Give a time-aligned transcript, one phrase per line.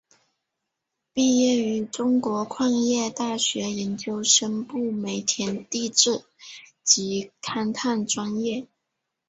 [1.13, 6.25] 毕业于中国矿业大学研究生部煤田地质
[6.81, 8.65] 及勘探专业。